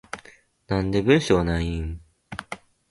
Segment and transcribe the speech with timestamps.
[0.65, 2.01] なんで文章ないん？